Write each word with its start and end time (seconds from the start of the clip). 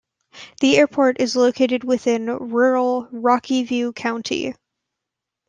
The 0.61 0.77
airport 0.79 1.21
is 1.21 1.35
located 1.35 1.83
within 1.83 2.25
rural 2.25 3.07
Rocky 3.11 3.61
View 3.61 3.93
County. 3.93 4.55